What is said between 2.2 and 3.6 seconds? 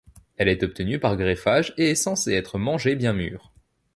être mangée bien mûre.